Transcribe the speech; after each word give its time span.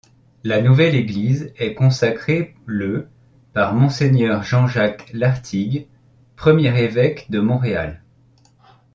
La 0.43 0.63
nouvelle 0.63 0.95
église 0.95 1.53
est 1.57 1.75
consacrée 1.75 2.55
le 2.65 3.07
par 3.53 3.75
monseigneur 3.75 4.41
Jean-Jacques 4.41 5.07
Lartigue, 5.13 5.85
premier 6.35 6.75
évêque 6.81 7.27
de 7.29 7.39
Montréal. 7.39 8.01